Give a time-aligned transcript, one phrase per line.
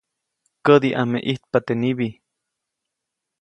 [0.65, 2.07] Kädi ʼame ʼijtapa teʼ nibi.